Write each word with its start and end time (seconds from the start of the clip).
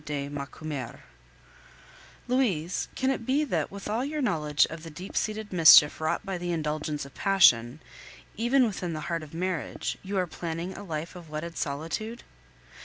DE 0.03 0.29
MACUMER 0.29 1.01
Louise, 2.27 2.87
can 2.95 3.11
it 3.11 3.23
be 3.23 3.43
that, 3.43 3.69
with 3.69 3.87
all 3.87 4.03
your 4.03 4.19
knowledge 4.19 4.65
of 4.71 4.81
the 4.81 4.89
deep 4.89 5.15
seated 5.15 5.53
mischief 5.53 6.01
wrought 6.01 6.25
by 6.25 6.39
the 6.39 6.51
indulgence 6.51 7.05
of 7.05 7.13
passion, 7.13 7.79
even 8.35 8.65
within 8.65 8.93
the 8.93 9.01
heart 9.01 9.21
of 9.21 9.35
marriage, 9.35 9.99
you 10.01 10.17
are 10.17 10.25
planning 10.25 10.73
a 10.75 10.81
life 10.83 11.15
of 11.15 11.29
wedded 11.29 11.55
solitude? 11.55 12.23